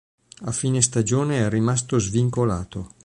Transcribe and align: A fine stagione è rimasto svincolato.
A 0.45 0.51
fine 0.51 0.81
stagione 0.81 1.45
è 1.45 1.49
rimasto 1.49 1.99
svincolato. 1.99 2.93